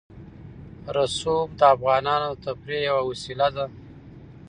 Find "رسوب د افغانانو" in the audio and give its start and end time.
0.95-2.29